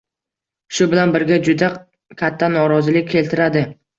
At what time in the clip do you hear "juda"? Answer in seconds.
1.49-1.69